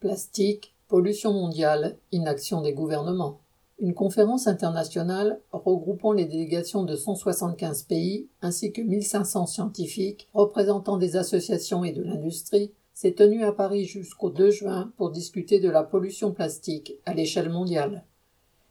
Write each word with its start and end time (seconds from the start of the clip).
Plastique, 0.00 0.76
pollution 0.86 1.32
mondiale, 1.32 1.96
inaction 2.12 2.62
des 2.62 2.72
gouvernements. 2.72 3.40
Une 3.80 3.94
conférence 3.94 4.46
internationale 4.46 5.40
regroupant 5.50 6.12
les 6.12 6.24
délégations 6.24 6.84
de 6.84 6.94
175 6.94 7.82
pays 7.82 8.28
ainsi 8.40 8.70
que 8.70 8.80
1500 8.80 9.46
scientifiques 9.46 10.28
représentant 10.34 10.98
des 10.98 11.16
associations 11.16 11.82
et 11.82 11.90
de 11.90 12.04
l'industrie 12.04 12.70
s'est 12.94 13.14
tenue 13.14 13.42
à 13.42 13.50
Paris 13.50 13.86
jusqu'au 13.86 14.30
2 14.30 14.52
juin 14.52 14.92
pour 14.96 15.10
discuter 15.10 15.58
de 15.58 15.68
la 15.68 15.82
pollution 15.82 16.30
plastique 16.30 16.94
à 17.04 17.12
l'échelle 17.12 17.50
mondiale. 17.50 18.04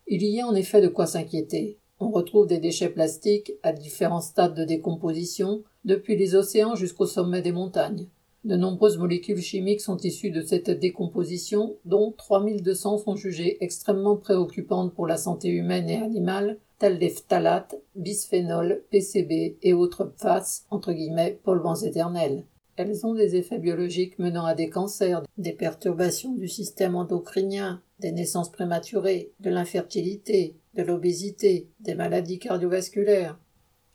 Il 0.07 0.23
y 0.23 0.39
a 0.39 0.47
en 0.47 0.55
effet 0.55 0.79
de 0.79 0.87
quoi 0.87 1.07
s'inquiéter. 1.07 1.77
On 1.99 2.09
retrouve 2.09 2.47
des 2.47 2.59
déchets 2.59 2.87
plastiques 2.87 3.51
à 3.63 3.73
différents 3.73 4.21
stades 4.21 4.55
de 4.55 4.63
décomposition, 4.63 5.63
depuis 5.83 6.15
les 6.15 6.35
océans 6.35 6.75
jusqu'au 6.75 7.05
sommet 7.05 7.41
des 7.41 7.51
montagnes. 7.51 8.07
De 8.47 8.55
nombreuses 8.55 8.97
molécules 8.97 9.41
chimiques 9.41 9.81
sont 9.81 9.97
issues 9.97 10.31
de 10.31 10.41
cette 10.41 10.69
décomposition, 10.69 11.75
dont 11.83 12.13
3200 12.17 12.99
sont 12.99 13.17
jugées 13.17 13.61
extrêmement 13.61 14.15
préoccupantes 14.15 14.93
pour 14.93 15.05
la 15.05 15.17
santé 15.17 15.49
humaine 15.49 15.89
et 15.89 15.97
animale, 15.97 16.57
telles 16.79 16.97
les 16.97 17.09
phtalates, 17.09 17.75
bisphénol, 17.95 18.83
PCB 18.89 19.57
et 19.61 19.73
autres 19.73 20.05
PFAS, 20.05 20.63
entre 20.69 20.93
guillemets, 20.93 21.37
polluants 21.43 21.75
éternels. 21.75 22.45
Elles 22.77 23.05
ont 23.05 23.15
des 23.15 23.35
effets 23.35 23.59
biologiques 23.59 24.17
menant 24.17 24.45
à 24.45 24.55
des 24.55 24.69
cancers, 24.69 25.23
des 25.37 25.51
perturbations 25.51 26.33
du 26.33 26.47
système 26.47 26.95
endocrinien, 26.95 27.81
des 27.99 28.13
naissances 28.13 28.53
prématurées, 28.53 29.33
de 29.41 29.49
l'infertilité, 29.49 30.55
de 30.73 30.83
l'obésité, 30.83 31.67
des 31.81 31.95
maladies 31.95 32.39
cardiovasculaires, 32.39 33.37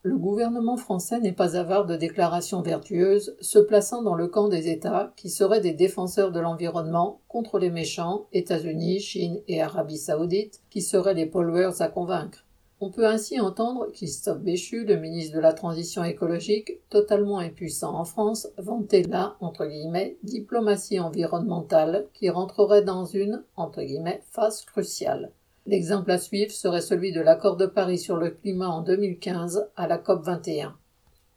le 0.04 0.18
gouvernement 0.18 0.76
français 0.76 1.20
n'est 1.20 1.32
pas 1.32 1.56
avare 1.56 1.86
de 1.86 1.94
déclarations 1.94 2.60
vertueuses, 2.60 3.36
se 3.40 3.60
plaçant 3.60 4.02
dans 4.02 4.16
le 4.16 4.26
camp 4.26 4.48
des 4.48 4.68
États 4.68 5.12
qui 5.16 5.30
seraient 5.30 5.60
des 5.60 5.74
défenseurs 5.74 6.32
de 6.32 6.40
l'environnement 6.40 7.20
contre 7.28 7.60
les 7.60 7.70
méchants, 7.70 8.26
États-Unis, 8.32 8.98
Chine 8.98 9.40
et 9.46 9.62
Arabie 9.62 9.98
saoudite, 9.98 10.60
qui 10.70 10.82
seraient 10.82 11.14
les 11.14 11.26
pollueurs 11.26 11.80
à 11.80 11.88
convaincre. 11.88 12.44
On 12.80 12.90
peut 12.90 13.06
ainsi 13.06 13.38
entendre 13.38 13.86
Christophe 13.92 14.40
Béchu, 14.40 14.84
le 14.84 14.96
ministre 14.96 15.36
de 15.36 15.40
la 15.40 15.52
Transition 15.52 16.02
écologique, 16.02 16.80
totalement 16.90 17.38
impuissant 17.38 17.94
en 17.94 18.04
France, 18.04 18.48
vanter 18.58 19.04
la 19.04 19.36
diplomatie 20.24 20.98
environnementale 20.98 22.08
qui 22.12 22.28
rentrerait 22.28 22.82
dans 22.82 23.04
une 23.04 23.44
entre 23.54 23.82
guillemets, 23.82 24.24
phase 24.32 24.64
cruciale. 24.64 25.30
L'exemple 25.66 26.10
à 26.10 26.18
suivre 26.18 26.50
serait 26.50 26.80
celui 26.80 27.12
de 27.12 27.20
l'accord 27.20 27.56
de 27.56 27.66
Paris 27.66 27.98
sur 27.98 28.16
le 28.16 28.30
climat 28.30 28.68
en 28.68 28.82
2015 28.82 29.68
à 29.76 29.86
la 29.86 29.96
COP 29.96 30.24
21. 30.24 30.76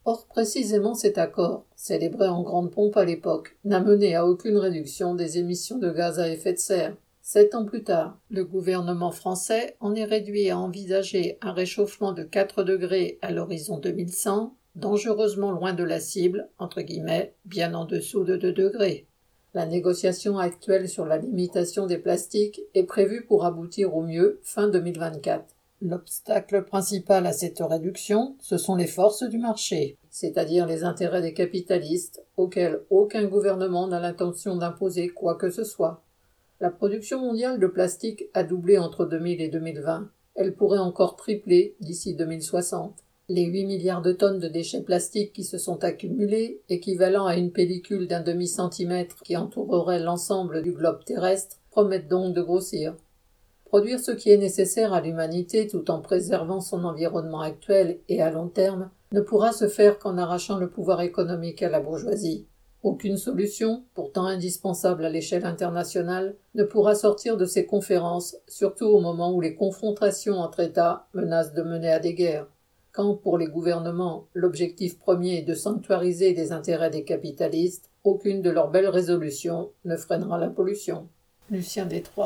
Or, 0.04 0.26
précisément 0.26 0.94
cet 0.94 1.16
accord, 1.16 1.64
célébré 1.76 2.26
en 2.26 2.42
grande 2.42 2.72
pompe 2.72 2.96
à 2.96 3.04
l'époque, 3.04 3.56
n'a 3.64 3.80
mené 3.80 4.16
à 4.16 4.26
aucune 4.26 4.56
réduction 4.56 5.14
des 5.14 5.38
émissions 5.38 5.78
de 5.78 5.90
gaz 5.90 6.18
à 6.18 6.28
effet 6.28 6.54
de 6.54 6.58
serre. 6.58 6.96
Sept 7.22 7.54
ans 7.54 7.64
plus 7.64 7.84
tard, 7.84 8.18
le 8.30 8.44
gouvernement 8.44 9.12
français 9.12 9.76
en 9.78 9.94
est 9.94 10.04
réduit 10.04 10.50
à 10.50 10.58
envisager 10.58 11.38
un 11.40 11.52
réchauffement 11.52 12.12
de 12.12 12.24
4 12.24 12.64
degrés 12.64 13.18
à 13.22 13.30
l'horizon 13.30 13.78
2100, 13.78 14.56
dangereusement 14.74 15.52
loin 15.52 15.72
de 15.72 15.84
la 15.84 16.00
cible, 16.00 16.48
entre 16.58 16.82
guillemets, 16.82 17.34
bien 17.44 17.74
en 17.74 17.84
dessous 17.84 18.24
de 18.24 18.36
2 18.36 18.52
degrés. 18.52 19.06
La 19.56 19.64
négociation 19.64 20.36
actuelle 20.36 20.86
sur 20.86 21.06
la 21.06 21.16
limitation 21.16 21.86
des 21.86 21.96
plastiques 21.96 22.60
est 22.74 22.84
prévue 22.84 23.24
pour 23.24 23.46
aboutir 23.46 23.96
au 23.96 24.02
mieux 24.02 24.38
fin 24.42 24.68
2024. 24.68 25.46
L'obstacle 25.80 26.62
principal 26.64 27.26
à 27.26 27.32
cette 27.32 27.60
réduction, 27.60 28.36
ce 28.38 28.58
sont 28.58 28.76
les 28.76 28.86
forces 28.86 29.22
du 29.22 29.38
marché, 29.38 29.96
c'est-à-dire 30.10 30.66
les 30.66 30.84
intérêts 30.84 31.22
des 31.22 31.32
capitalistes, 31.32 32.22
auxquels 32.36 32.82
aucun 32.90 33.24
gouvernement 33.24 33.88
n'a 33.88 33.98
l'intention 33.98 34.56
d'imposer 34.56 35.08
quoi 35.08 35.36
que 35.36 35.48
ce 35.48 35.64
soit. 35.64 36.02
La 36.60 36.68
production 36.68 37.18
mondiale 37.22 37.58
de 37.58 37.66
plastique 37.66 38.24
a 38.34 38.44
doublé 38.44 38.76
entre 38.76 39.06
2000 39.06 39.40
et 39.40 39.48
2020. 39.48 40.10
Elle 40.34 40.54
pourrait 40.54 40.80
encore 40.80 41.16
tripler 41.16 41.76
d'ici 41.80 42.14
2060. 42.14 43.05
Les 43.28 43.46
8 43.46 43.64
milliards 43.66 44.02
de 44.02 44.12
tonnes 44.12 44.38
de 44.38 44.46
déchets 44.46 44.84
plastiques 44.84 45.32
qui 45.32 45.42
se 45.42 45.58
sont 45.58 45.82
accumulés, 45.82 46.60
équivalent 46.68 47.26
à 47.26 47.34
une 47.34 47.50
pellicule 47.50 48.06
d'un 48.06 48.20
demi-centimètre 48.20 49.16
qui 49.24 49.36
entourerait 49.36 49.98
l'ensemble 49.98 50.62
du 50.62 50.70
globe 50.70 51.02
terrestre, 51.04 51.56
promettent 51.72 52.06
donc 52.06 52.34
de 52.34 52.42
grossir. 52.42 52.94
Produire 53.64 53.98
ce 53.98 54.12
qui 54.12 54.30
est 54.30 54.36
nécessaire 54.36 54.92
à 54.92 55.00
l'humanité 55.00 55.66
tout 55.66 55.90
en 55.90 56.00
préservant 56.00 56.60
son 56.60 56.84
environnement 56.84 57.40
actuel 57.40 57.98
et 58.08 58.22
à 58.22 58.30
long 58.30 58.46
terme 58.46 58.90
ne 59.10 59.20
pourra 59.20 59.50
se 59.50 59.66
faire 59.66 59.98
qu'en 59.98 60.18
arrachant 60.18 60.58
le 60.58 60.70
pouvoir 60.70 61.00
économique 61.00 61.64
à 61.64 61.68
la 61.68 61.80
bourgeoisie. 61.80 62.46
Aucune 62.84 63.16
solution, 63.16 63.82
pourtant 63.94 64.26
indispensable 64.26 65.04
à 65.04 65.10
l'échelle 65.10 65.46
internationale, 65.46 66.36
ne 66.54 66.62
pourra 66.62 66.94
sortir 66.94 67.36
de 67.36 67.44
ces 67.44 67.66
conférences, 67.66 68.36
surtout 68.46 68.86
au 68.86 69.00
moment 69.00 69.34
où 69.34 69.40
les 69.40 69.56
confrontations 69.56 70.36
entre 70.36 70.60
États 70.60 71.08
menacent 71.12 71.54
de 71.54 71.62
mener 71.62 71.90
à 71.90 71.98
des 71.98 72.14
guerres. 72.14 72.46
Quand 72.96 73.14
pour 73.14 73.36
les 73.36 73.46
gouvernements 73.46 74.26
l'objectif 74.32 74.98
premier 74.98 75.40
est 75.40 75.42
de 75.42 75.52
sanctuariser 75.52 76.32
les 76.32 76.50
intérêts 76.50 76.88
des 76.88 77.04
capitalistes, 77.04 77.90
aucune 78.04 78.40
de 78.40 78.48
leurs 78.48 78.70
belles 78.70 78.88
résolutions 78.88 79.70
ne 79.84 79.98
freinera 79.98 80.38
la 80.38 80.48
pollution. 80.48 81.06
Lucien 81.50 81.84
Détroit. 81.84 82.24